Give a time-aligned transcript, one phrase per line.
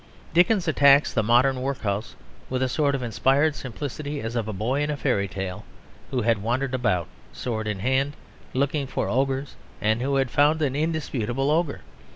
[0.33, 2.15] Dickens attacks the modern workhouse
[2.49, 5.63] with a sort of inspired simplicity as of a boy in a fairy tale
[6.09, 8.13] who had wandered about, sword in hand,
[8.55, 11.81] looking for ogres and who had found an indisputable ogre.